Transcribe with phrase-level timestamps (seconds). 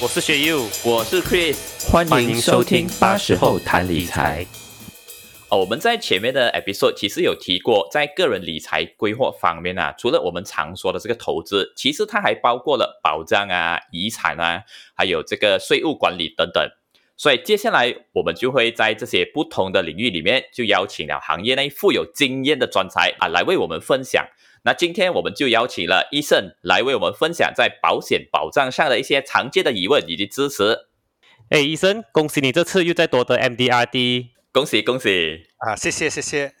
[0.00, 4.46] 我是学友，我是 Chris，欢迎收听八十后谈理财。
[5.48, 14.62] 哦，我们在前面的 episode 其实有提过，在个人理财规划方面啊，除了我们常说的这个投资，其实它还包括了保障啊、遗产啊，
[14.94, 16.64] 还有这个税务管理等等。
[17.16, 24.24] 所以接下来我们就会在这些不同的领域里面，就邀请了行业内富有经验的专才啊，来为我们分享。
[24.64, 30.76] 那今天我们就邀请了医生来为我们分享在保险保障上的一些常见的疑问以及支持。
[31.50, 35.74] 哎，医生，恭喜你这次又再夺得 MDRD，恭喜恭喜啊！
[35.74, 36.52] 谢谢谢谢。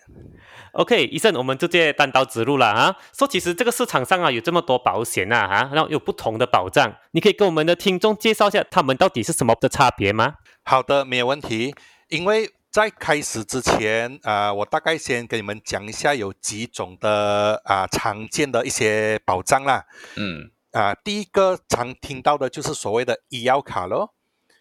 [0.72, 2.96] OK，医生，我们直接单刀直入了啊。
[3.16, 10.36] 说其实这个市场上啊有这么多保险啊，哈，然后有不同的保障，你可以跟我们的听众介绍一下他们到底是什么的差别吗？
[10.64, 11.74] 好的，没有问题。
[12.08, 19.86] 因为在开始之前啊，我大概先跟你们讲一下有几种的啊常见的一些保障啦。
[20.16, 24.14] 嗯啊，第一个常听到的就是所谓的医药卡咯，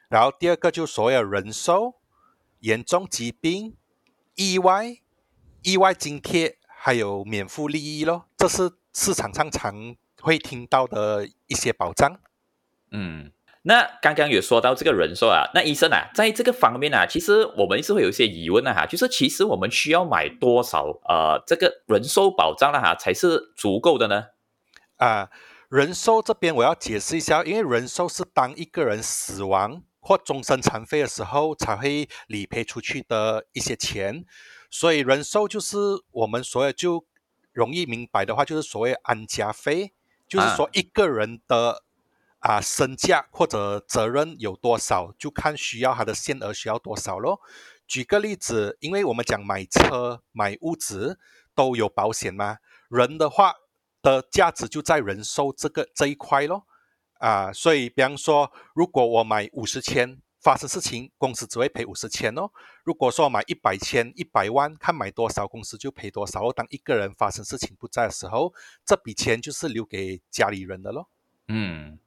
[0.07, 1.95] 然后第二个就所谓的人寿、
[2.59, 3.75] 严重疾病、
[4.35, 4.97] 意外、
[5.63, 12.17] 意外津贴，还有免付利益咯，这是市场上常会听到的一些保障。
[12.91, 13.31] 嗯。
[13.63, 24.27] 那刚刚有说到这个人寿啊，那医生啊，在这个方面啊，其实我们是会有一些疑问的哈，就是其实我们需要买多少呃这个人寿保障了哈，才是足够的呢？
[24.95, 25.29] 啊，
[25.69, 34.23] 人寿这边我要解释一下，因为人寿是当一个人死亡或终身残废的时候才会理赔出去的一些钱，
[34.69, 35.77] 所以人寿就是
[36.11, 37.05] 我们所有就
[37.51, 39.91] 容易明白的话，就是所谓安家费，
[40.25, 41.71] 就是说一个人的。
[41.71, 41.86] 啊，
[42.39, 47.39] 啊身价或者责任有多少，就看需要它的限额需要多少咯。
[47.87, 51.17] 举个例子，因为我们讲买车、买屋子
[51.55, 52.57] 都有保险嘛，
[52.89, 53.53] 人的话
[54.01, 56.65] 的价值就在人寿这个这一块咯。
[57.19, 62.51] 啊，所以比方说，如果我买五十千，发生事情，公司只会赔五十千哦。
[62.83, 66.51] 如果说买一百千、一百万，看买多少，公司就赔多少。
[66.51, 68.53] 当一个人发生事情不在的时候，
[68.85, 71.09] 这笔钱就是留给家里人的咯。
[71.47, 71.97] 嗯。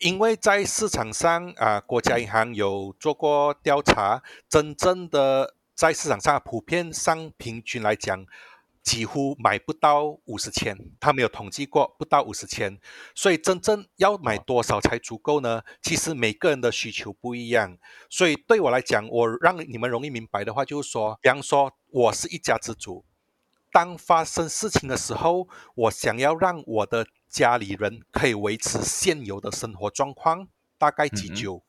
[0.00, 8.24] 因为在市场上啊，国家银行有做过调查，真正的在市场上普遍上平均来讲，
[8.82, 12.80] 几乎买不到五十千，他没有统计过不到五十千，
[13.14, 15.60] 所以真正要买多少才足够呢？
[15.82, 17.76] 其实每个人的需求不一样，
[18.08, 23.04] 所以对我来讲，我让你们容易明白的话，就是说，比方说我是一家之主，
[23.72, 31.62] 当发生事情的时候，我想要让我的家里人可以维持现有的生活状况，大概几久？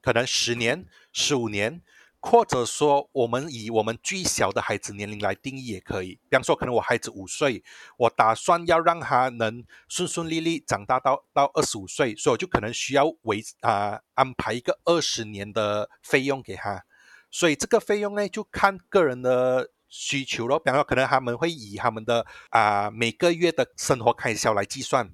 [0.00, 1.82] 可能十年、十五年，
[2.20, 6.18] 或者说我们以我们最小的孩子年龄来定义也可以。
[6.28, 7.62] 比方说，可能我孩子五岁，
[7.96, 16.84] 我打算要让他能顺顺利利长大到到二十五岁，所以我就可能需要维啊安排一个二十年的费用给他。
[17.30, 19.70] 所以这个费用呢，就看个人的。
[19.88, 25.10] 需求咯，比方说，可能他们会以他们的啊每个月的生活开销来计算，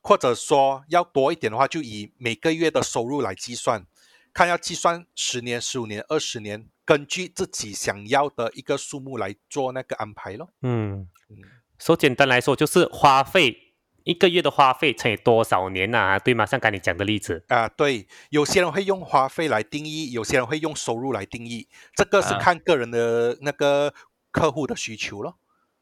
[0.00, 3.86] 或者说要多一点的话，就以每个月的收入来计算，
[4.34, 10.50] 看要计算十年、十五年、二十年，根据自己想要的一个数目来做那个安排咯。
[10.62, 11.36] 嗯嗯，
[11.78, 13.64] 说简单来说，就是花费。
[14.04, 16.18] 一个月的花费乘以多少年呐？
[16.18, 16.46] 对吗？
[16.46, 23.92] 像刚你讲的例子啊，对，有些人会用花费来定义，有些人会用收入来定义，这个是看个人的那个
[24.38, 25.34] 客户的需求咯。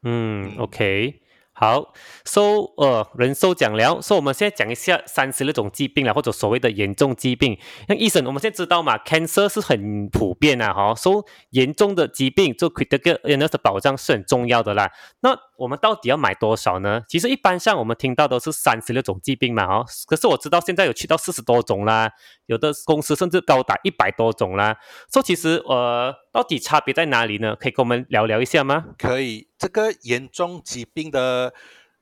[0.03, 1.21] 嗯，OK。
[1.59, 1.91] 好
[2.23, 2.41] ，So，
[2.77, 7.57] 呃，人寿讲了，So，我们现在讲一下三十六种疾病了，或者所谓的严重疾病。
[7.87, 14.91] 那医生，我们现在知道嘛，Cancer 是很普遍啊，哈，So，严重的疾病做 critical illness 的保障是很重要的啦。
[15.21, 17.03] 那我们到底要买多少呢？
[17.07, 22.11] 其实一般上我们听到都是三十六种疾病嘛，哦，可是我知道现在有去到四十多种啦，
[22.45, 24.77] 有的公司甚至高达一百多种啦。
[25.11, 27.55] 说其实，呃，到底差别在哪里呢？
[27.55, 28.85] 可以跟我们聊聊一下吗？
[28.97, 29.47] 可以。
[29.57, 31.51] 这个严重疾病的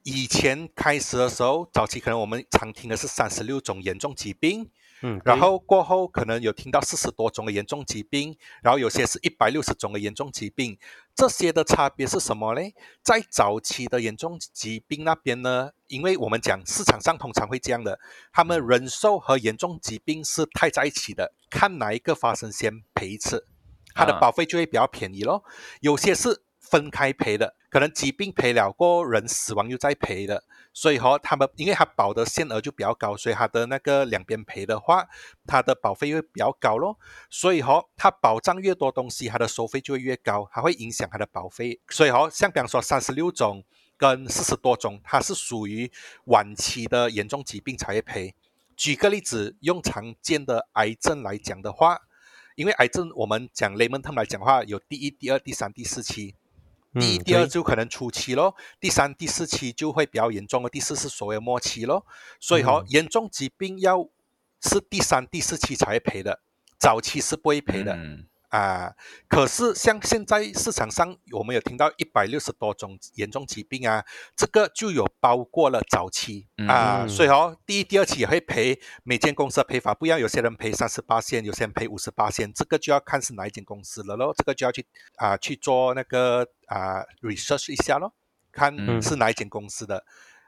[0.03, 4.69] 以前开始的时候，早期可能我们常听的是三十六种严重疾病，
[5.07, 10.80] 嗯，然后过后可能有听到四十多种的严重疾病，然后有些是一百六十种的严重疾病。
[11.15, 12.62] 这些的差别是什么呢？
[13.03, 18.00] 在早期的严重疾病那边呢，因为我们讲市场上通常会这样的，
[18.33, 23.45] 他们人寿和严重疾病是太在一起的，看哪一个发生先赔一次，
[23.94, 25.44] 它的保费就会比较便宜咯。
[25.81, 26.41] 有些是。
[26.68, 30.44] 分开赔的，可能疾病赔了过人死亡又再赔的，
[30.77, 35.07] 所以和他们，因为他保的限额就比较高，所以他的那个两边赔的话，
[35.48, 37.00] 他的保费会比较高咯。
[37.30, 41.80] 所以和他保障越多东西，他的收费就会越高，它会影响他的保费。
[41.89, 43.63] 所以和像比方说三十六种
[43.95, 45.89] 跟四十多种，它是属于
[46.25, 48.36] 晚期的严重疾病才会赔。
[48.75, 52.01] 举个例子，用常见的癌症来讲的话，
[52.56, 56.36] 因为癌症我们讲 layman term 来讲的话，有第一、第二、第三、第四期。
[57.00, 62.06] 第一、嗯第二就可能初期咯，第三、第四期就会比较严重了，第四是所谓末期咯。
[62.39, 64.07] 所以哈、嗯严重疾病要
[64.62, 66.42] 是第三、第四期才会赔的，
[66.80, 67.94] 早期是不会赔的。
[67.95, 68.94] 嗯啊，
[69.27, 74.03] 可是像现在市场上，我们有听到一百六十多种严重疾病啊，
[74.36, 88.13] 这个就有包括了早期啊，嗯所以哦，第一、第二期也会赔，每间公司的赔法不一样，有些人赔三十八线，有些人赔五十八线，这个就要看是哪一间公司了咯，这个就要去啊去做那个啊 research 一下咯，
[88.51, 90.06] 看嗯是哪一间公司的。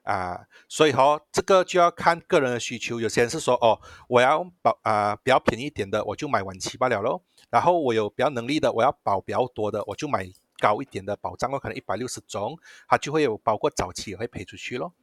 [0.07, 2.99] 啊，所以哦，这个就要看个人的需求。
[2.99, 7.21] 有些人是说，哦，我要保啊、比较便宜一点的，我就买晚期罢了咯。
[7.49, 10.25] 然后我有比较能力的，我要保比较多的，我就买
[10.59, 12.57] 高一点的保障咯，可能一百六十种，
[12.87, 14.93] 它就会有包括早期也会赔出去咯。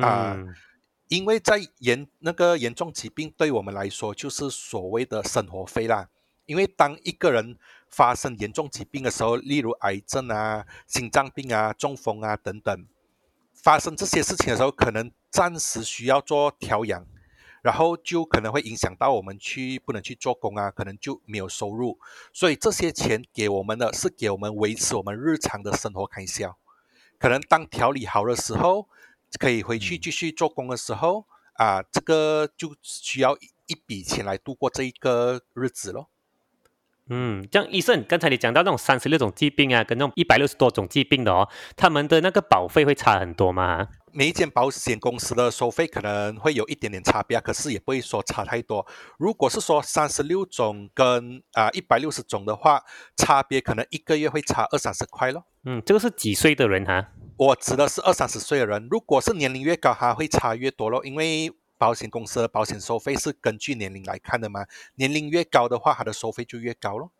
[0.00, 0.54] 啊嗯
[1.08, 6.08] 因为在严那个严重疾病对我们来说就是所谓的生活费啦。
[6.46, 7.58] 因为当一个人
[7.90, 12.86] 发生严重疾病的时候，例如癌症啊、心脏病啊、中风啊等等，
[13.62, 17.06] 发生这些事情的时候，可能暂时需要做调养，
[17.62, 21.96] 然后就可能会影响到我们去不能去做工啊，可能就没有收入。
[22.32, 26.58] 所以这些钱给我们的是给我们维持我们日常的生活开销。
[27.20, 28.88] 可能当调理好的时候，
[29.38, 33.36] 可以回去继续做工的时候啊，这个就需要
[33.66, 36.08] 一笔钱来度过这一个日子咯。
[37.14, 43.88] 嗯，这样医生，刚才你讲到那种三十六种疾病啊，跟那种一百六十多种疾病的哦，他们的那个保费会差很多吗？
[44.14, 48.86] 每一间保险公司的收费可能会有一点点差别，可是也不会说差太多。
[49.18, 52.82] 如果是说三十六种跟啊一百六十种的话，
[53.14, 55.44] 差别可能一个月会差二三十块咯。
[55.64, 57.08] 嗯，这个是几岁的人哈？
[57.36, 61.50] 我指的是二三十岁的人，如果是年龄越高，它会差越多咯，因为
[61.82, 67.10] 保险公司的保险收费是根据年龄来看的吗，年龄越高的话，它的收费就越高咯。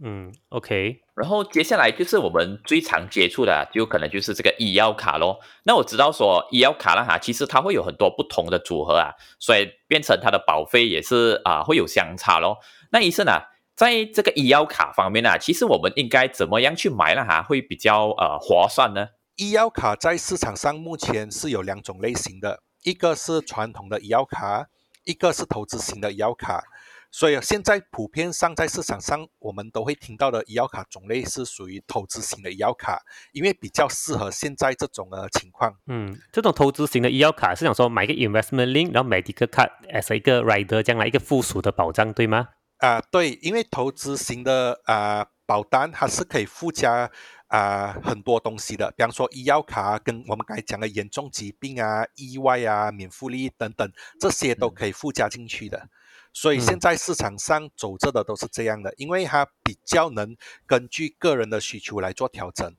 [0.00, 5.40] 嗯，OK，然后接下来就是我们最常接触的啊，就可能就是这个医药卡咯。
[5.64, 9.10] 那我知道说医药卡啦哈，其实它会有很多不同的组合啊，
[9.40, 12.58] 所以变成它的保费也是啊会有相差咯。
[12.92, 17.24] 那医生啊，在这个医药卡方面啊，其实我们应该怎么样去买呢？
[17.24, 19.08] 哈，会比较呃划算呢？
[19.34, 24.66] 医药卡在市场上目前是有两种类型的，一个是传统的医药卡，
[25.04, 26.64] 一个是投资型的医药卡。
[27.10, 33.02] 所以现在普遍上在市场上，我们都会听到的医药卡种类是属于投资型的医药卡，
[33.32, 35.74] 因为比较适合现在这种的情况。
[35.86, 42.48] 嗯，这种投资型的医药卡是想说买一个 investment link，然后 medical card as 一个 rider 将来一个附属的保障，对吗？
[42.78, 47.10] 啊、对，因为投资型的啊、保单它是可以附加
[47.46, 53.90] 啊、很多东西的，比方说医药卡啊跟我们刚才讲的严重疾病啊、意外啊、免付利等等，
[54.20, 55.88] 这些都可以附加进去的。
[56.34, 60.36] 所以嗯现在市场上走着的都是这样的，因为它比较能
[60.66, 62.70] 根据个人的需求来做调整。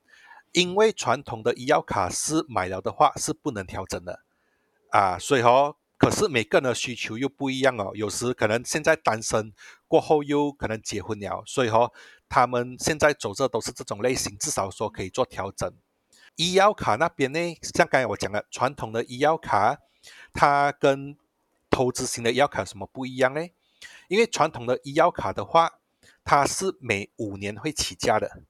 [0.51, 4.19] 因为传统的医药卡是买了的话是不能调整的
[4.91, 7.91] 啊，所以哦，可是每个人的需求又不一样哦。
[7.93, 9.51] 有时可能现在单身，
[9.85, 11.91] 过后又可能结婚了，所以哦，
[12.29, 15.71] 他们现在走着都是这种类型，至少说可以做调整。
[16.37, 17.39] 医药卡那边呢，
[17.75, 19.77] 像刚才我讲的，传统的医药卡，
[20.31, 21.17] 它跟
[21.69, 23.45] 投资型的医药卡有什么不一样呢？
[24.07, 25.79] 因为传统的医药卡的话，
[26.23, 28.41] 它是每五年会起价的，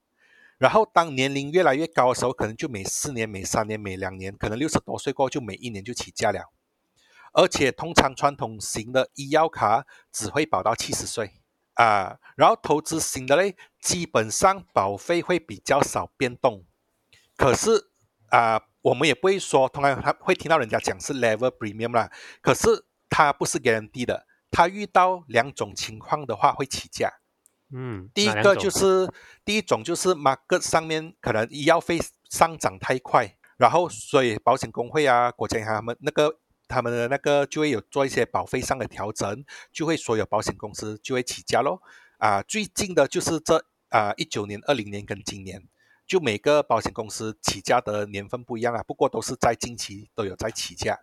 [0.56, 6.52] 然后当年龄越来越高的时候，可能就每四年、每三年、每两年，可能六十多岁过后就每一年就起价了。
[7.32, 11.42] 而且通常传统型的医药卡只会保到七十岁
[11.74, 16.64] 啊，然后投资型的嘞，基本上保费会比较少变动，
[17.36, 17.90] 可是
[18.30, 22.10] 啊，我们也不会说，通常他会听到人家讲是 level premium 啦，
[22.40, 27.12] 可是它不是 guarantee 的，它遇到两种情况的话会起价。
[27.72, 29.08] 嗯，第一个就是
[29.44, 41.82] 第一种就是 market 上面可能医药费上涨太快，然后所以保险工会啊、国家银行他们那个他们的那个就会有做一些保费上的调整，就会所有保险公司就会起价咯。
[42.18, 45.66] 啊，最近的就是这啊一九年、二零年跟今年，
[46.06, 51.00] 就每个保险公司起价的年份不一样啊，不过都是在近期都有在起价。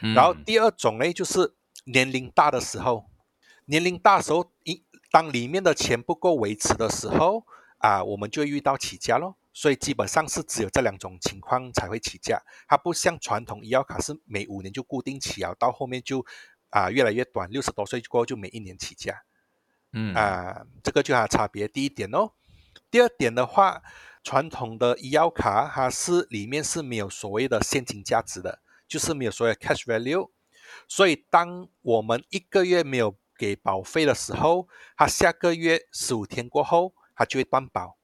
[0.00, 1.54] 嗯然后第二种呢，就是
[1.84, 3.04] 年龄大的时候，
[3.66, 7.44] 年龄大的时候，一当里面的钱不够维持的时候
[7.78, 9.36] 啊，我们就会遇到起价咯。
[9.52, 16.24] 所以基本上是只有这两种情况才会起价，它不像传统医药卡是每五年就固定起啊，到后面就
[16.70, 19.22] 啊越来越短，六十多岁过后就每一年起价。
[19.92, 21.68] 嗯啊，这个就它的差别。
[21.68, 22.32] 第一点哦，
[22.90, 23.82] 第二点的话，
[24.24, 30.30] 传统的医药卡它是里面是没有所谓的现金价值的，就是没有所谓的 cash value，
[30.88, 34.66] 所以当我们一个月没有给保费的时候，
[34.96, 37.98] 它下个月十五天过后，它就会断保。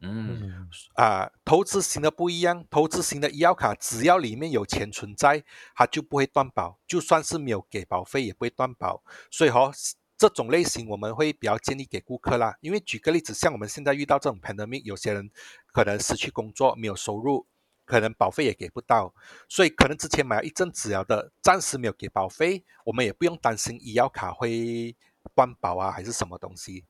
[0.00, 5.42] 嗯啊，投资型的不一样，投资型的医药卡只要里面有钱存在，
[5.74, 9.02] 它就不会断保，就算是没有给保费也不会断保。
[9.30, 9.70] 所以哈、
[10.18, 12.56] 这种类型我们会比较建议给顾客啦。
[12.60, 15.30] 因为举个例子，像我们现在遇到这种 pandemic，有些人
[15.72, 17.46] 可能失去工作，没有收入，
[17.86, 19.14] 可能保费也给不到，
[19.48, 24.94] 所以可能之前买了一阵子了的，暂时没有给保费，我们也不用担心医药卡会
[25.34, 26.84] 断保啊，还是什么东西。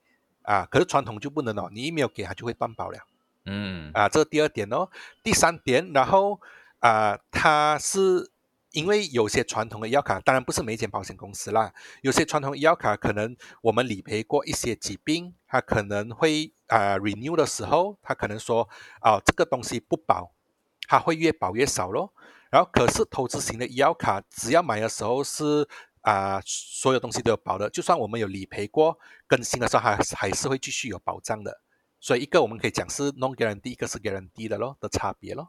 [0.46, 2.98] 啊，可是传统就不能哦，你一没有给它就会断保了。
[3.44, 4.88] 嗯啊，这是第二点哦。
[5.22, 6.40] 第三点，然后
[6.78, 8.30] 啊，它是
[8.72, 11.72] 因为有些传统的医药卡，当然不是每一间保险公司啦，
[12.02, 18.68] 有些传统医药卡可能我们理赔过一些疾病，它可能会啊 renew 的时候，它可能说
[19.00, 20.32] 啊这个东西不保，
[20.86, 22.12] 它会越保越少咯。
[22.48, 25.68] 然后可是投资型的医药卡，只要买的时候是
[26.06, 28.96] 啊所有东西都有保的，就算我们有理赔过，
[29.26, 31.60] 更新的时候还还是会继续有保障的。
[31.98, 35.48] 所以一个我们可以讲是 non guarantee，一个是 guarantee 的咯的差别咯，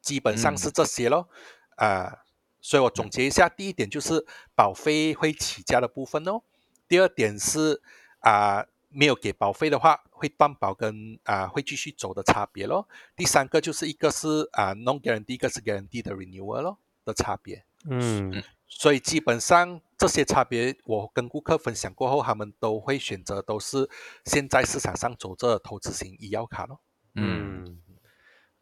[0.00, 1.28] 基本上是这些咯，
[1.76, 2.22] 啊、
[2.62, 4.24] 所以我总结一下，第一点就是
[4.54, 6.40] 保费会起价的部分哦，
[6.88, 7.82] 第二点是
[8.20, 23.88] 啊、没有给保费的话会断保跟啊、会继续走的差别咯，第三个就是一个是啊、non guarantee，一个是 guarantee 的 renewal 咯的差别，嗯所以基本上这些差别，我跟顾客分享过后，他们都会选择都是
[24.26, 26.80] 现在市场上走着投资型医药卡咯。
[27.14, 27.80] 嗯嗯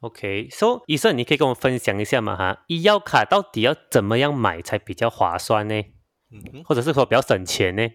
[0.00, 5.74] ，OK，so 医生，你可以跟我分享一下嘛哈，医药卡到底要怎么样买才比较划算呢？
[6.30, 7.86] 嗯哼或者是说比较省钱呢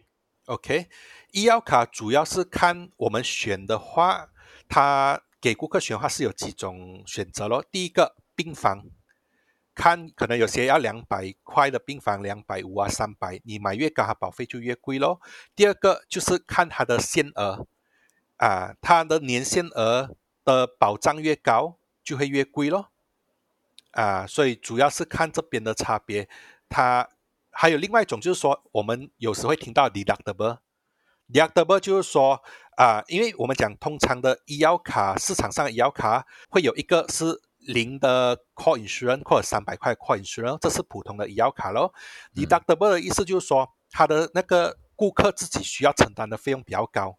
[0.46, 0.88] ？，OK，
[1.32, 4.30] 医药卡主要是看我们选的话，
[4.70, 7.66] 它给顾客选的话是有几种选择咯。
[7.72, 8.86] 第一个病房，
[9.74, 15.22] 看可能有些要两百块的病房，两百五啊、三百，你买越高，它保费就越贵咯。
[15.56, 17.66] 第二个就是看它的限额，
[18.38, 22.90] 啊，它的年限额的保障越高，就会越贵咯。
[23.92, 26.30] 啊，所以主要是看这边的差别。
[26.70, 27.10] 它
[27.52, 30.60] 还有另外一种，就是说我们有时会听到 deductible。
[31.32, 32.42] deductible 就是说
[32.78, 41.94] 啊，因为我们讲通常的医药卡，市场上医药卡会有一个是零的 core insurance 或者三百块 core insurance，这是普通的医药卡咯。
[42.36, 47.18] 嗯 deductible 的意思就是说，他的那个顾客自己需要承担的费用比较高，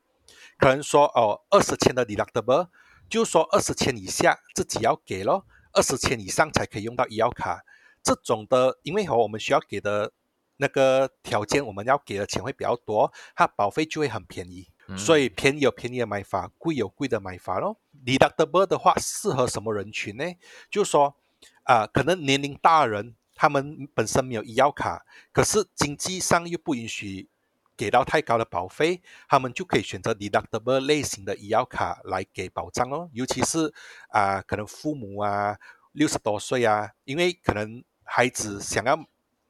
[0.58, 2.68] 可能说哦二十千的 deductible，
[3.08, 7.62] 就是说二十千以下自己要给咯，二十千以上才可以用到医药卡。
[8.02, 10.12] 这种的，因为和我们需要给的
[10.56, 14.68] 那个条件，我们要给的钱会比较多，它保费就会很便宜。
[14.96, 17.78] 所以便宜有便宜的买法，贵有贵的买法咯。
[18.04, 20.24] deductible 的话，适合什么人群呢？
[20.70, 21.16] 就是说，
[21.64, 27.28] 啊、可能年龄大人，他们本身没有医药卡，可是经济上又不允许
[27.76, 33.08] 给到太高的保费，他们就可以选择 deductible 类型的医药卡来给保障咯。
[33.12, 33.72] 尤其是
[34.08, 35.56] 啊、可能父母啊，
[35.92, 38.98] 六十多岁啊，因为可能孩子想要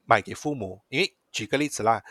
[0.05, 2.03] 买给父母，因为举个例子啦，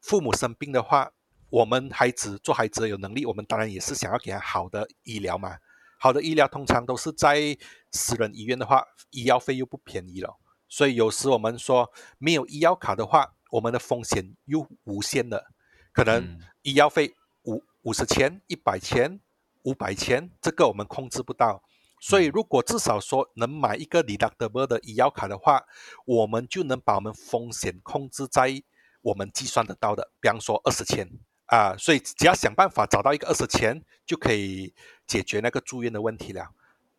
[0.00, 1.12] 父母生病的话，
[1.50, 5.56] 我们孩子做孩子有能力，我们当然也是想要给他好的医疗嘛。
[5.98, 7.56] 好的医疗通常都是在
[7.90, 10.38] 私人医院的话，医药费又不便宜了，
[10.68, 15.46] 所以有时我们说没有医药卡的话，我们的风险又无限的，
[15.92, 19.20] 可能嗯医药费五五十千、一百千、
[19.62, 21.62] 五百千，这个我们控制不到。
[22.00, 25.64] 所以，如果至少说能买一个 deductible 的医药卡的话，
[26.04, 28.62] 我们就能把我们风险控制在
[29.02, 31.10] 我们计算得到的，比方说二十千
[31.48, 34.72] 啊，所以只要想办法找到一个二十钱，就可以
[35.06, 36.50] 解决那个住院的问题了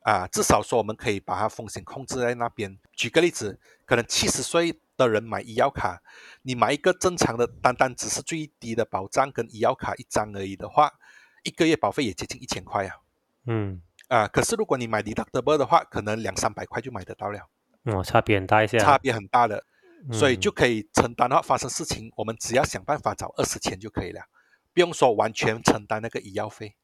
[0.02, 0.28] 啊。
[0.28, 2.78] 至少说我们可以把它风险控制在那边。
[2.94, 6.02] 举个例子，可能七十岁的人买医药卡，
[6.42, 10.92] 你买一个正常的，单单只是最低的保障跟医药卡一张而已的话，
[11.44, 12.96] 一个月保费也接近一千块啊。
[13.46, 17.40] 嗯，啊，可是如果你买 deductible 的话，可能两三百块就买得到了，
[17.84, 18.80] 哦，差别很大一下。
[18.80, 19.64] 差别很大的，
[20.12, 24.22] 所以嗯就可以承担的话，发生事情，我们只要想办法找二十钱就可以了，
[24.80, 26.78] 不用说完全承担那个医药费。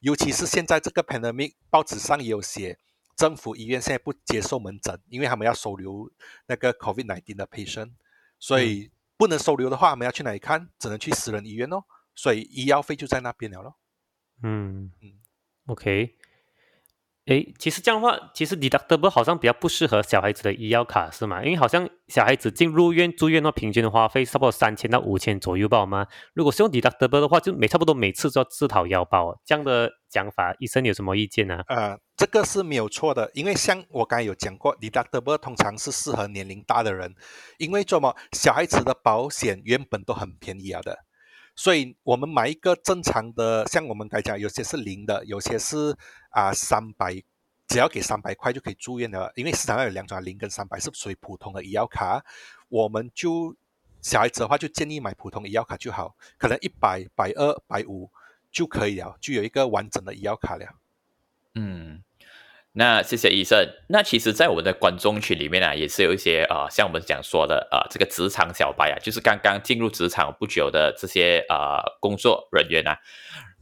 [0.00, 2.78] 尤其是现在这个 pandemic，报纸上也有写，
[3.18, 6.10] 政府医院现在不接受门诊，因为他们要收留
[6.46, 7.92] 那个 COVID 1 9的 patient，
[8.38, 10.70] 所以不能收留的话，他们要去哪里看？
[10.78, 11.84] 只能去私人医院哦，
[12.14, 13.76] 所以医药费就在那边了咯。
[14.42, 15.20] 嗯嗯
[15.66, 16.16] ，OK。
[17.26, 21.42] 诶，其实这样的话，其实 deductible 好像比较不适合小孩子的医药卡，是吗？
[21.42, 26.06] 因为好像小孩子进入院住院的话，平均的花费差不多三千到五千左右吧吗？
[26.34, 29.40] 如果是用 deductible 的话，就每差不多每次都要自掏腰包。
[29.42, 37.14] 这样的讲法，医生有什么意见呢、啊，这个是没有错的，因为像我刚才有讲过，deductible 通常是适合年龄大的人，
[37.56, 40.98] 因为怎么小孩子的保险原本都很便宜啊的，
[41.56, 45.96] 所以我们买一个正常的，像我们刚才讲，有些是零的，有些是
[46.30, 47.22] 啊三百，
[47.66, 52.24] 只要给三百块就可以住院的，因为市场上有两种零跟三百是属于普通的医药卡，
[52.68, 53.56] 我们就
[54.02, 58.10] 小孩子的话就建议买普通医药卡就好，可能一百、百二、百五
[58.52, 60.66] 就可以了，就有一个完整的医药卡了。
[61.54, 62.03] 嗯，
[62.76, 63.68] 那谢谢医生。
[63.88, 72.98] 那其实，在我们的观众群里面呢，也是有一些啊，像我们讲说的啊，这个职场小白啊，就是刚刚进入职场不久的这些啊工作人员啊。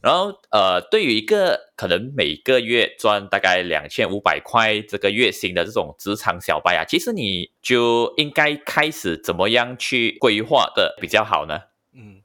[0.01, 11.59] 然后呃，对于一个可能每个月赚大概两千五百块这个月薪的这种职场小白啊，其实你就应该开始怎么样去规划的比较好呢？
[11.93, 12.22] 嗯。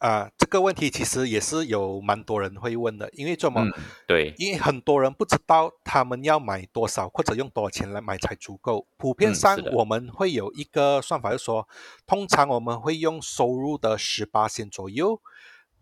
[0.00, 3.62] 啊，这个问题其实也是有蛮多人会问的，因为怎么？
[4.08, 8.86] 对，因为很多人不知道他们要买多少或者用多少钱来买才足够。
[8.96, 11.68] 普遍上我们会有一个算法，就是说，
[12.06, 15.20] 通常我们会用收入的十八线左右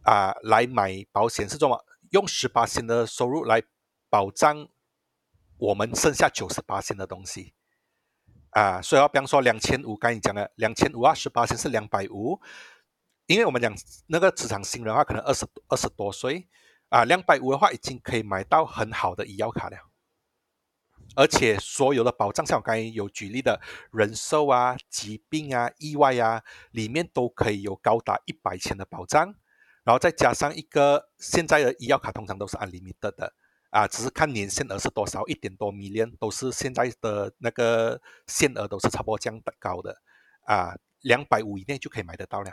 [0.02, 3.62] 啊来买保险，是这么用十八线的收入来
[4.10, 4.66] 保障
[5.58, 7.54] 我们剩下九十八线的东西
[8.50, 8.82] 啊。
[8.82, 12.40] 所以，比方说两千五，刚才讲的两千五二十八线是两百五。
[13.28, 13.70] 因为我们讲
[14.06, 16.48] 那个职场新人的话，可能二十二十多岁
[16.88, 19.76] 啊，两百五的话已经可以买到很好的医药卡了，
[21.14, 23.60] 而且所有的保障，像我刚才有举例的
[23.92, 29.34] 人寿啊、疾病啊、意外啊，里面都可以有高达一百千的保障，
[29.84, 33.34] 然后再加上一个现在的医药卡通常都是 unlimited 的
[33.68, 39.94] 啊，只是看年限额是多少，一点多 million 都是现在的那个限额都是差不多这样的高的
[40.46, 42.50] 啊，两百五以内就可以买得到了。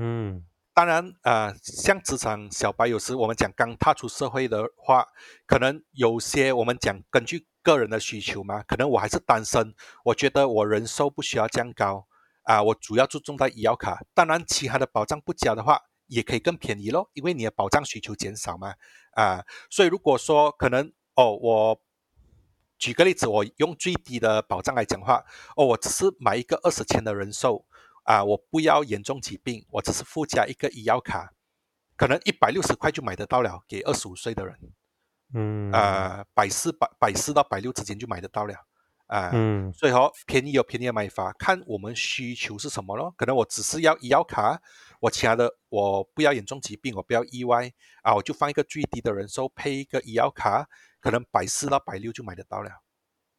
[0.00, 5.04] 嗯，当然，呃，像职场小白，有时我们讲刚踏出社会的话，
[5.44, 9.74] 可能有些我们讲根据个人的需求嘛，可能我还是单身，
[10.04, 12.06] 我觉得我人寿不需要降高
[12.44, 14.00] 啊，我主要注重在医药卡。
[14.14, 18.74] 当然，其他的保障不加的话，也可以更便宜咯，因为你的保障需求减少嘛，
[19.14, 21.82] 啊，所以如果说可能哦，我
[22.78, 25.24] 举个例子，我用最低的保障来讲话，
[25.56, 27.64] 哦，我只是买一个二十千的人寿。
[28.08, 31.30] 啊，我不要严重疾病，我只是附加一个医药卡，
[31.94, 34.56] 可能一百六十块就买得到了，给二十五岁的人，
[35.34, 38.54] 嗯，啊，百四百百四到百六之间就买得到了，
[39.08, 43.12] 啊，嗯，所以说便宜有便宜的买法，看我们需求是什么咯。
[43.14, 44.58] 可能我只是要医药卡，
[45.00, 50.66] 我其他的我不要严重疾病，我不要意外，啊，我就放一个最低的人寿，配一个医药卡，
[50.98, 52.70] 可能百四到百六就买得到了。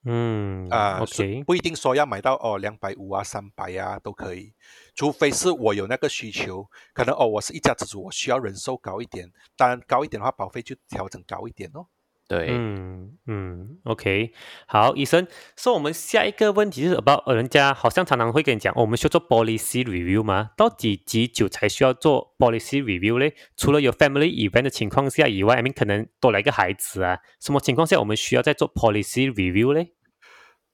[0.05, 4.53] 嗯啊，OK，不一定说要买到哦两百五啊三百啊都可以，
[4.95, 11.85] 除非是我有那个需求，可能哦我是一家之主，我需要人寿高一点，当然高一点的话保费就调整高一点哦。
[12.29, 14.31] 对，嗯嗯，OK，
[14.67, 20.51] 好，医生，说我们下一个问题是，about 人家好像常常会跟你讲，哦，我们需要做 policy review 吗？
[20.55, 23.33] 到底几久才需要做 policy review 嘞？
[23.57, 29.95] 除了有 family event 的情况下以外，I mean 可能多来个孩子啊，什么情况下我们需要再做 policy review 嘞？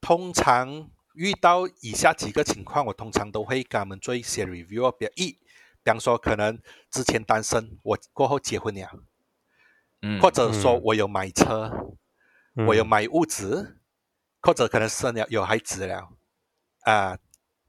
[0.01, 5.31] 通常遇到以下几个情况，我通常都会跟他们做一些 review，比一，
[5.85, 6.59] 比方说可能
[6.91, 8.89] 之前单身，我过后结婚了。
[10.21, 11.71] 或者说我有买车，
[12.67, 13.79] 我有买物质，
[14.41, 16.09] 或者可能生了有孩子了，
[16.81, 17.17] 啊，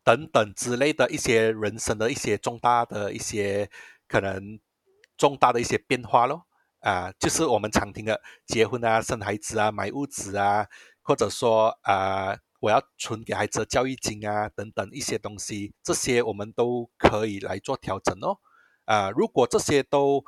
[0.04, 3.70] 等等之类的一些人生的一些重大的一些
[4.06, 4.60] 可能
[5.16, 6.46] 重大的一些变化咯，
[6.80, 10.66] 啊，就是我们常听的结婚啊、生孩子啊、买物质啊，
[11.02, 18.38] 或者说啊，我要存给孩子的教育金啊等等一些东西，这些我们都可以来做调整哦，
[18.84, 20.24] 啊，如果这些都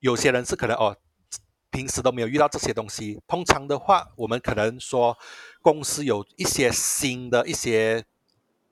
[0.00, 0.96] 有些人是可能哦。
[1.70, 3.20] 平时都没有遇到这些东西。
[3.26, 5.16] 通常的话，我们可能说
[5.62, 8.04] 公司有一些新的一些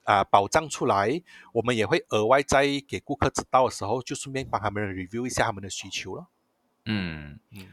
[0.05, 6.27] 啊保障出来，我们也会额外在给顾客知道的时候，就顺便帮他们 review 一下他们的需求了。
[6.85, 7.67] 嗯嗯。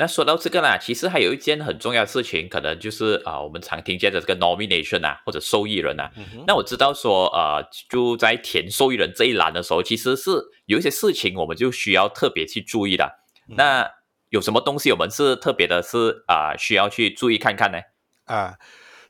[0.00, 6.08] 那说到这个呢，其实还有一件很重要的事情，可能就是啊，我们常听见的这个 nomination 啊，或者受益人啊。
[6.46, 10.30] 那我知道说，呃，就在填受益人这一栏的时候，其实是
[10.66, 13.18] 有一些事情我们就需要特别去注意的。
[13.48, 13.90] 那
[14.30, 17.78] 有什么东西我们是特别的，是啊，需要去注意看看呢？
[18.24, 18.58] 啊，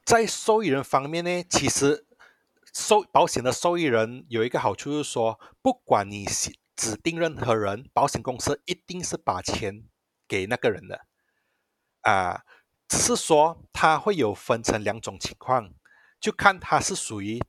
[0.05, 2.07] 在受益人方面呢，其实
[2.73, 6.25] 受保险的受益人有一个好处，就是说，不管你
[6.77, 9.83] 指定任何人，保险公司一定是把钱
[10.29, 11.01] 给那个人的。
[12.03, 12.45] 啊，
[12.87, 15.73] 只是说它会有分成两种情况，
[16.21, 17.43] 就看它是属于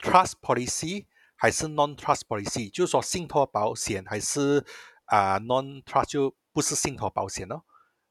[0.00, 1.06] trust policy
[1.36, 4.66] 还是 non trust policy，就是说信托保险还是
[5.04, 6.34] 啊 non trust 就。
[6.58, 7.62] 不是信托保险哦，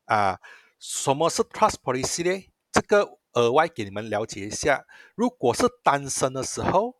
[0.05, 0.39] 啊，
[0.79, 2.49] 什么是 trust policy 呢？
[2.71, 4.85] 这个额外给你们了解一下。
[5.15, 6.95] 如果是单身的时候，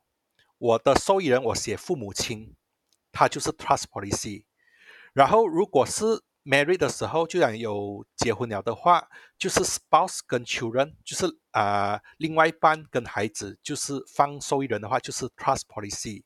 [0.58, 2.54] 我的受益人我写父母亲，
[3.14, 4.44] 他就是 trust policy。
[5.14, 6.04] 然后如果是
[6.44, 9.08] married 的时候，就然有结婚了的话，
[9.38, 16.26] 就是 spouse 跟 children，就是啊另外一半跟孩子，就是放受益人的话，就是 trust policy。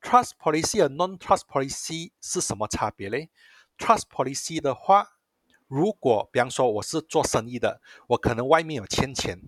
[0.00, 3.30] trust policy 和 non-trust policy 是什么差别嘞
[3.78, 5.12] ？trust policy 的话，
[5.66, 9.40] 如果比方说我是做生意的，我可能外面有欠钱，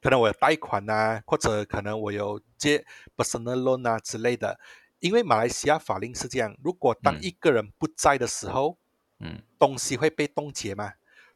[0.00, 2.84] 可能我有贷款啊，或者可能我有借
[3.16, 4.58] personal loan 啊之类的。
[4.98, 8.78] 因为马来西亚法令是这样，如果当一个人不在的时候，
[9.18, 10.94] 嗯，东西会被冻结嘛？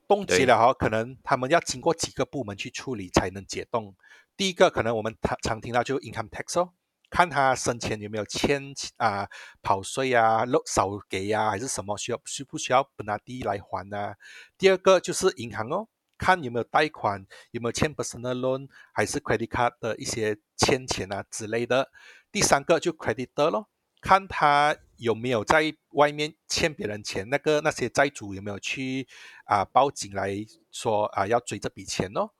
[0.09, 3.94] 冻结了哈，可能他们要经过几个部门去处理才能解冻。
[4.37, 6.70] 第一个可能我们常常听到就 income tax 哦。
[7.08, 9.28] 看他生前有没有欠啊
[9.62, 14.14] 跑税啊漏少给呀还是什么需要需不需要本拿地来还呢？
[14.58, 15.88] 第二个就是银行哦，
[16.18, 21.90] 看有没有贷款有没有欠 personal loan 还是 credit card 的一些欠钱啊之类的。
[22.32, 23.68] 第三个就 creditor 咯，
[24.00, 29.06] 看他有没有在外面欠别人钱，那个那些债主有没有去
[29.44, 30.34] 啊报警来
[30.70, 32.30] 说啊要追这笔钱哦。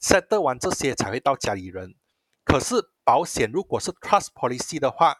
[0.00, 1.94] set 完这些才会到家里人。
[2.52, 5.16] 可是保险如果是 trust policy 的话，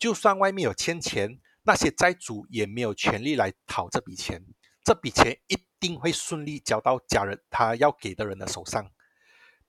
[0.00, 4.44] 就算外面有欠钱，那些债主也没有权利来讨这笔钱，
[4.82, 8.90] 这笔钱一定会顺利交到家人他要给的人的手上。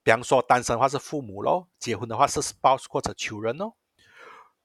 [0.02, 3.74] 比方说单身的话是父母咯，结婚的话是 spouse 或者 children 哦。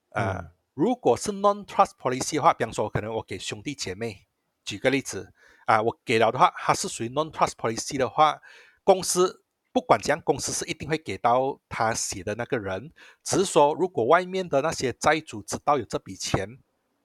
[0.08, 4.26] 呃，如果是 non-trust policy 的话，比方说可能我给兄弟姐妹，
[4.64, 5.32] 举个例子
[5.66, 8.40] 啊，我给了的话，它是属于 non-trust policy 的话，
[8.82, 9.39] 公司。
[9.72, 12.92] 不管怎样，公司是一定会给到他写的那个人。
[13.22, 16.58] 只是说，如果外面的那些债主知道有这笔钱，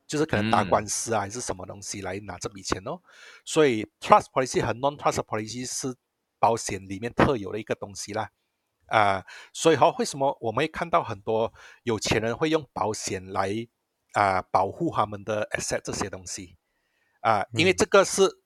[0.07, 2.99] 就是可能打官司啊，还是什么东西来拿这笔钱哦。
[3.43, 5.95] 所以，trust policy 和 non-trust policy 是
[6.39, 8.31] 保险里面特有的一个东西啦。
[8.87, 9.23] 啊，
[9.53, 13.67] 所以哈，为什么我们会看到很多有钱人会用保险来
[14.13, 16.55] 啊保护他们的 asset 这些东西
[17.21, 17.45] 啊？
[17.53, 18.41] 因为这个是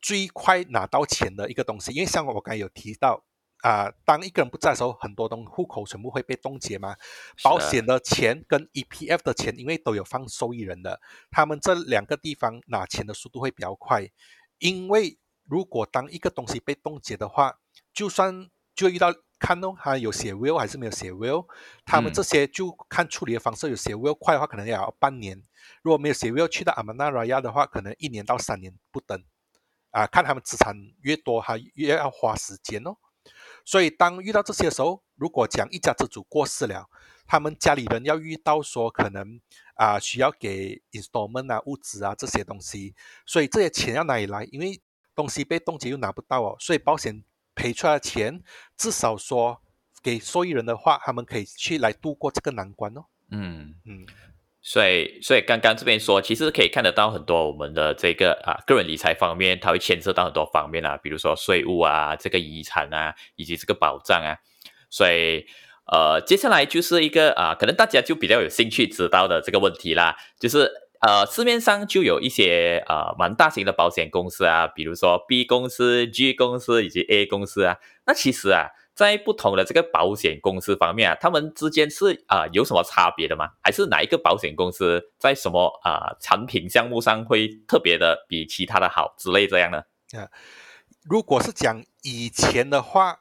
[0.00, 1.90] 最快拿到钱的一个东西。
[1.90, 3.24] 因为像我刚才有提到。
[3.64, 6.94] 啊，当一个人不在的时候，很多东户口全部会被冻结嘛。
[7.42, 11.00] 保险的钱跟 EPF 的钱，因为都有放受益人的，
[11.30, 14.06] 他们这两个地方拿钱的速度会比较快。
[14.58, 17.58] 因为如果当一个东西被冻结的话，
[17.94, 21.46] 就算就遇到看哦，他有写 will 还是没有写 will，
[21.86, 25.42] 他们这些就看处理的方式，有写 will 快的话可能要半年，
[25.80, 29.24] 如果没有写 will 去到阿曼纳拉亚的话，可能一年到三年不等。
[29.90, 32.96] 啊，看他们资产越多，他越要花时间哦。
[33.64, 36.88] 所以，当遇到这些时候，如果讲一家之主过世了，
[37.26, 39.40] 他们家里人要遇到说可能
[39.74, 44.44] 啊需要给 installment 啊物资啊这些东西，所以这些钱要哪里来？
[44.52, 44.80] 因为
[45.14, 47.24] 东西被冻结又拿不到哦，所以保险
[47.54, 48.42] 赔出来的钱，
[48.76, 49.62] 至少说
[50.02, 53.06] 给受益人的话，他们可以去来度过这个难关哦。
[53.30, 54.06] 嗯嗯。
[54.66, 64.40] 所以，所以刚刚这边说，其实可以看得到很多我们的这个啊个人理财方面，它会牵涉到很多方面啊，比如说税务啊、这个遗产啊，以及这个保障啊。
[64.88, 65.44] 所以，
[65.92, 70.72] 呃，接下来就是一个啊，可能大家就比较有兴趣知道的这个问题啦，就是
[71.06, 78.68] 呃，市面上就有一些呃蛮大型的保险公司啊，比如说 B 公司、G 公司以及 A 公司啊，那其实啊。
[78.94, 83.50] 在不同的这个保险公司方面啊，他们之间是啊有什么差别的吗？
[83.60, 89.78] 还是哪一个保险公司在什么啊产品项目上会特别的比其他的好之类这样呢？
[90.12, 90.30] 啊，
[91.02, 93.18] 如果是讲以前的话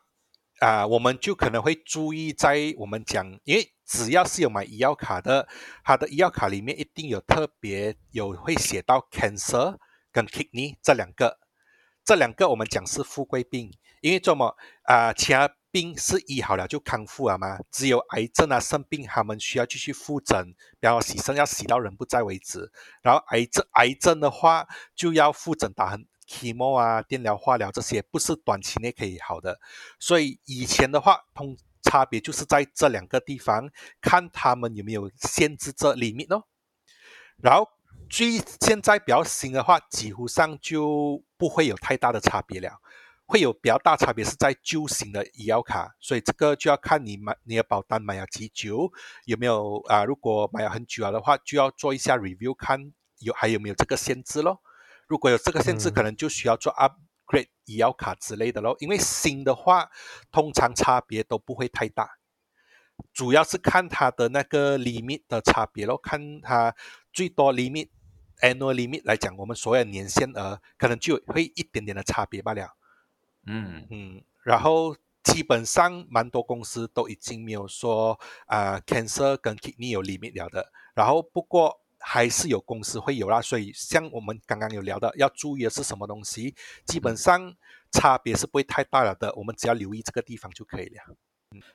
[0.59, 5.47] 啊，我们就可能会注意在我们讲，因为只要是有买医药卡的，
[5.83, 9.77] 它的医药卡里面一定有特别有会写到 cancer
[10.11, 11.39] 跟 kidney 这两个，
[12.05, 15.49] 这两个我们讲是富贵病，因为这么啊其他。
[15.73, 17.57] 病是医好了就康复了吗？
[17.71, 22.71] 只有癌症啊肾病，他们需要继续复诊，然后洗肾要洗到人不在为止。
[23.01, 29.59] 然后癌症癌症的话就要复诊打很 chemo 啊、电疗、化疗这些，不是短期内可以好的。
[29.99, 33.67] 所以以前的话，通差别就是在这两个地方，
[33.99, 36.43] 看他们有没有限制这里面哦。
[37.41, 37.67] 然后
[38.11, 42.79] 最现在比较新的话，几乎上就不会有太大的差别了。
[43.33, 48.91] 会有比较大差别是在旧型的医药卡，所以这个就要看你买你的保单买了几久，
[49.25, 50.05] 有没有啊？
[50.05, 54.61] 如果买了很久了的话，就要做一下 review，看有还有没有这个限制咯。
[55.07, 58.75] 如果有这个限制，可能就需要做 upgrade 医药卡之类的咯。
[58.77, 59.89] 因为新的话，
[60.31, 62.07] 通常差别都不会太大，
[63.15, 66.75] 主要是看它的那个 limit 的差别咯，看它
[67.11, 67.89] 最多 limit
[68.43, 72.77] annual limit 来讲，我们所有年限额可能就会一点点的差别罢了。
[73.45, 86.53] 嗯嗯，然后基本上蛮多公司都已经没有说啊、cancer 跟 kidney 有 limit 了的，然后不过还是有公司会有啦，所以像我们刚刚有聊的，要注意的是什么东西，
[86.85, 87.53] 基本上
[87.91, 91.15] 差别是不会太大了的，我们只要留意这个地方就可以了。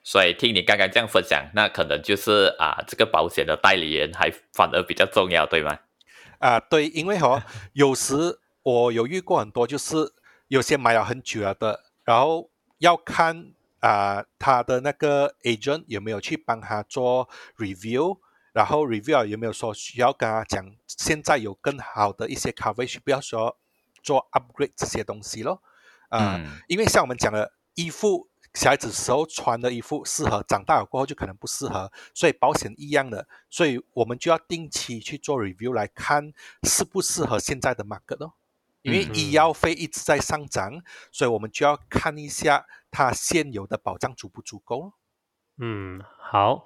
[0.02, 5.78] 所以听你刚刚这样分享，那可能就是啊，这个保险的代理人还反而比较重要，对吗？
[6.40, 9.96] 啊、对，因为哦， 有时我有遇过很多，就是
[10.48, 18.18] 有些买了很久了的，然后要看啊、他的那个 agent 有没有去帮他做 review，
[18.52, 23.56] 然后 review 了有没有说需要跟他讲，现在有更好的一些 coverage，不要说
[24.02, 25.62] 做 upgrade 这些东西咯。
[26.08, 36.32] 啊、嗯因为像我们讲的衣服，小孩子时候穿的衣服适合，长大了过后就可能不适合，所以保险一样的，所以我们就要定期去做 review 来看
[36.64, 38.34] 适不适合现在的 market 咯。
[38.88, 40.80] 因为嗯医药费一直在上涨，
[41.12, 44.92] 所以我们就要看一下它现有的保障足不足够咯。
[45.60, 46.64] 嗯，好。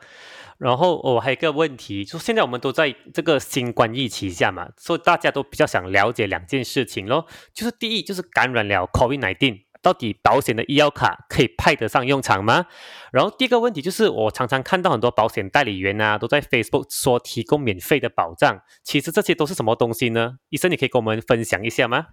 [0.58, 12.66] 然后我、还有一个问题，就是现在我们都在这个新冠疫情下嘛，所以大家都比较想了解两件事情咯，就是第一就是感染了 COVID-19，到底保险的医药卡可以派得上用场吗？
[13.12, 20.36] 然后第二个问题就是，我常常看到很多保险代理员啊，都在 Facebook 说提供免费的保障，其实这些都是什么东西呢？
[20.50, 22.06] 医生，你可以跟我们分享一下吗？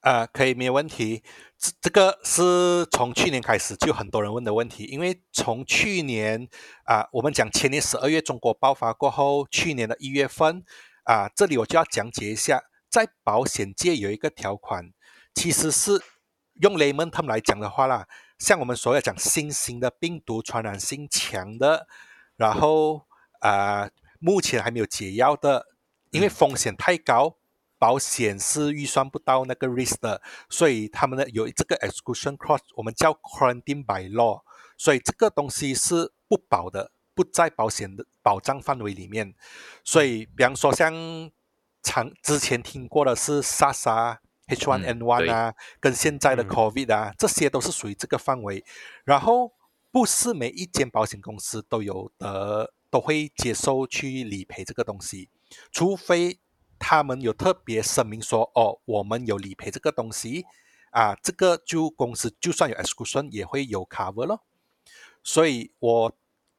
[0.00, 1.22] 啊、可以，没有问题。
[1.56, 6.48] 这这个是从去年开始就很多人问的问题，因为从去年
[6.86, 10.64] 啊、我们讲前年十二月中国爆发过后，去年的一月份
[11.04, 14.90] 啊、这里我就要讲解一下，在保险界有一个条款，
[15.36, 16.00] 其实是
[16.62, 21.86] 用 layman 他们来讲的话啦，像我们所要讲新型的病毒传染性强的，
[22.36, 23.06] 然后
[23.40, 25.66] 啊、目前还没有解药的，
[26.10, 27.36] 因为风险太高。
[27.78, 34.40] 保险是预算不到那个 risk 的，所以他们呢有这个 exclusion clause，我们叫 quarantine by law，
[34.78, 39.34] 所以这个东西是不保的，不在保险的保障范围里面。
[39.82, 40.94] 所以，比方说像
[41.82, 44.20] 常之前听过的是 SARS 啊、
[44.54, 48.64] H1N1 啊，跟现在的嗯 COVID 啊，这些都是属于这个范围。
[49.04, 49.52] 然后，
[49.90, 55.28] 不是每一间保险公司都有的都会接受去理赔这个东西，
[55.70, 56.38] 除非
[56.78, 60.46] 他们有特别声明说，哦，我们有理赔这个东西
[60.90, 64.42] 啊，这个就公司就算有 exclusion 也会有 cover 咯。
[65.22, 66.12] 所以我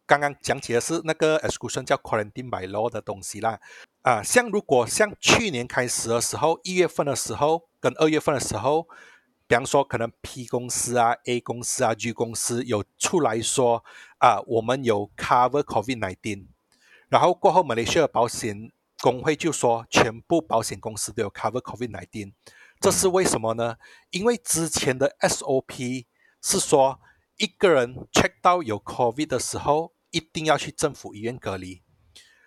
[0.06, 3.60] 刚刚讲解的是那个 exclusion 叫 quarantine by law 的东西啦。
[4.02, 8.88] 啊，像如果像去年开始的时候，一月份的时候跟二月份的时候，
[9.48, 13.84] 比方说可能 P 公司啊、A 公司啊、G 公司有出来说
[14.20, 16.48] 啊，我们有 cover covid nineteen，
[17.08, 22.34] 然后过后马来西亚保险工会就说全部保险公司都有 cover covid nineteen，
[22.82, 23.78] 这是为什么呢？
[24.10, 26.06] 因为之前的 SOP
[26.42, 27.00] 是说
[27.38, 31.82] 一个人 check 到有 COVID 的时候，一定要去政府医院隔离。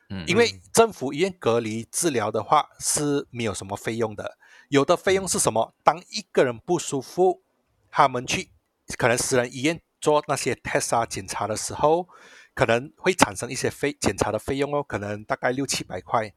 [0.08, 5.74] 嗯，因为政府医院隔离治疗的话是没有什么费用的，有的费用是什么？
[5.82, 7.42] 当一个人不舒服，
[7.90, 8.50] 他们去
[8.96, 12.08] 可能私人医院做那些 test 啊检查的时候，
[12.54, 16.32] 可能会产生一些费检查的费用哦，可能大概六七百块。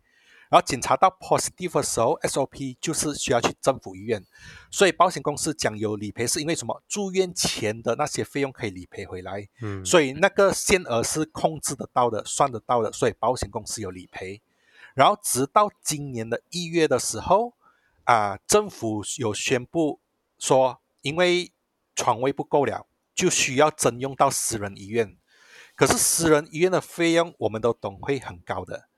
[0.49, 4.25] 然后检查到 positive 的时候，SOP 就是需要去政府医院，
[4.71, 6.81] 所以保险公司讲有理赔是因为什么？
[6.87, 14.41] 住院前的那些费用可以理赔回来，嗯，所以那个限额是控制得到的、算得到的，所以保险公司有理赔。
[14.95, 17.53] 然后直到今年的一月的时候，
[18.05, 20.01] 啊，政府有宣布
[20.39, 21.53] 说，因为
[21.95, 25.15] 床位不够了，就需要征用到私人医院。
[25.75, 28.88] 可是私人医院的费用我们都懂会很高的，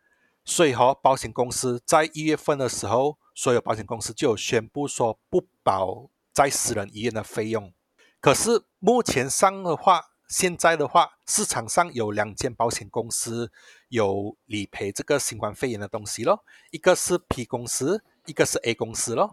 [0.44, 7.72] 所以和保险公司在一月份的时候，所有保险公司就宣布说不保在私人医院的费用。
[8.20, 13.52] 可是目前上的话，现在的话，市场上有两间保险公司
[13.90, 19.32] 有理赔这个新冠肺炎的东西咯，一个是 P 公司，一个是 A 公司咯。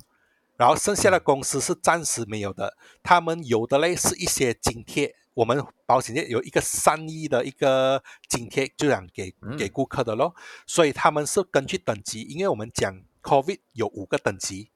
[0.57, 10.35] 然后剩下的公司是暂时没有的，他们有的嘞是一些津贴，我们保险业有一个三亿的一个津贴，就想给给顾客的咯，
[10.66, 14.72] 所以他们是根据等级，因为我们讲 COVID 有五个等级，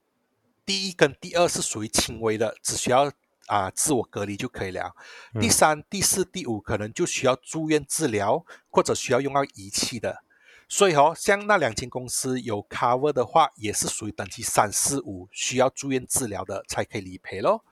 [0.65, 3.11] 第一跟第二是属于轻微的，只需要
[3.47, 4.95] 啊、自我隔离就可以了。
[5.41, 10.23] 第三、第四、第五可能就需要住院治疗，或者需要用到仪器的。
[10.69, 17.65] 所以哦，像那两间公司有 cover 的话，也是属于等级三四五，需要住院治疗的才可以理赔咯。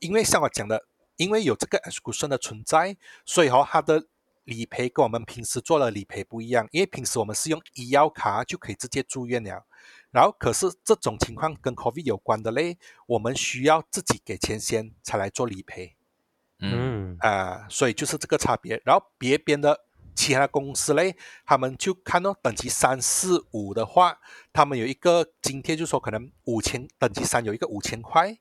[0.00, 0.84] 因为像我讲的，
[1.16, 4.06] 因为有这个 exclusion 的存在，所以哦，它的
[4.44, 6.68] 理赔跟我们平时做的理赔不一样。
[6.72, 9.66] 因为平时我们是用医药卡就可以直接住院了，
[10.10, 15.96] 然后可是这种情况跟 COVID 有关的嘞，我们需要自己给钱先才来做理赔。
[16.64, 18.80] 嗯嗯啊，所以就是这个差别。
[18.84, 24.20] 然后别边的其他的公司嘞，他们就看到等级三四五的话，
[24.52, 28.38] 他们有一个津贴，就说可能五千，等级三有一个五千块，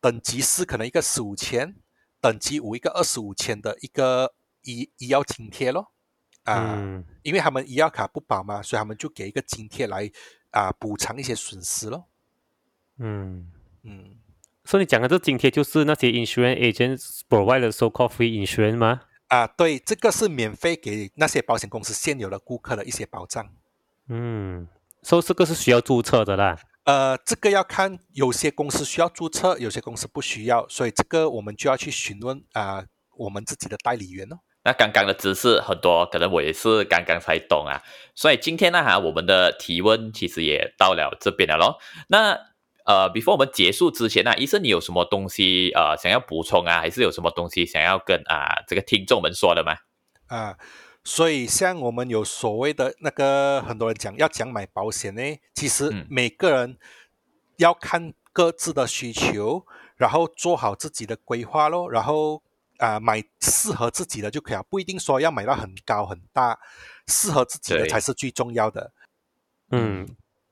[0.00, 1.76] 等级四可能一个四五千，
[2.20, 5.92] 等级五一个二十五千的一个医医药津贴咯。
[6.44, 10.10] 啊，嗯因为他们医药卡不保嘛，所以他们就给一个津贴来
[10.50, 12.06] 啊补偿一些损失咯。
[12.98, 13.52] 嗯。
[13.84, 14.16] 嗯，
[14.64, 19.02] 所以你讲的这津贴就是那些 insurance agents provide 的 so called free insurance 吗？
[19.28, 23.48] 啊，对，这个是免费给那些保险公司现有的顾客的一些保障。
[24.08, 24.66] 嗯，
[25.02, 26.58] 所以这个是需要注册的啦。
[26.88, 32.82] 呃，这个要看有些公司需要注册，有些公司不需要，所以这个我们就要去询问啊、
[33.18, 34.38] 我们自己的代理员哦。
[34.64, 37.82] 那刚刚的知识很多，可能我也是刚刚才懂啊。
[38.14, 41.78] 所以今天呢，哈，我们的提问其实也到了这边了咯。
[42.08, 42.30] 那
[42.86, 49.74] 呃，before 我们结束之前呢、医生你有什么东西呃想要补充啊，还是有什么东西想要跟啊、这个听众们说的吗？
[50.28, 50.56] 啊，
[51.04, 55.22] 所以像我们有所谓的那个很多人讲要讲买保险呢，
[55.54, 56.06] 其实嗯。
[56.10, 56.78] 每个人
[57.56, 59.64] 要看各自的需求，
[59.96, 62.42] 然后做好自己的规划咯，然后
[62.76, 66.58] 啊买适合自己的就可以了，不一定说要买到很高很大，
[67.06, 68.92] 适合自己的才是最重要的。
[69.70, 70.08] 嗯，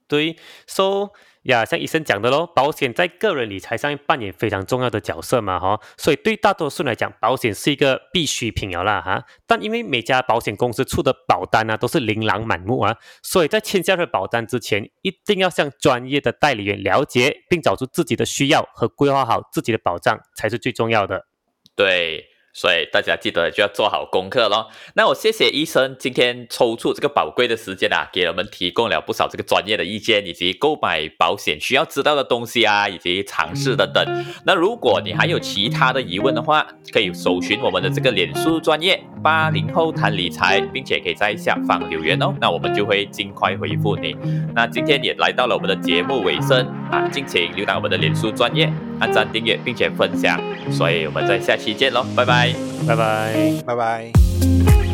[0.08, 1.10] 对，so
[1.42, 9.24] 呀，像医生讲的咯，保险在个人理财上面扮演非常重要的角色嘛，哈，所以对大多数人来讲，保险是一个必需品了啦，哈。
[9.46, 21.26] 但因为每家保险公司出的保单啊，都是琳琅满目啊，所以在签下这保单之前，一定要向专业的代理员了解，并找出自己的需要和规划好自己的保障，才是最重要的。
[21.76, 22.24] 对，
[22.56, 24.70] 所以大家记得就要做好功课咯。
[24.94, 34.24] 那我谢谢医生今天抽出这个宝贵的时间啊，给我们提供了不少这个专业的意见，以及购买保险需要知道的东西啊，以及尝试等等。
[34.46, 44.16] 那如果你还有其他的疑问的话，可以搜寻我们的这个脸书专业八零后谈理财，并且可以在下方留言哦，那我们就会尽快回复你。
[44.54, 50.40] 那今天也来到了我们的节目尾声啊，敬请浏览我们的脸书专业，按赞订阅并且分享。
[50.72, 52.02] 所以我们在下期见喽，
[52.86, 53.62] 拜拜。
[53.66, 54.12] 拜拜。
[54.12, 54.85] 拜拜。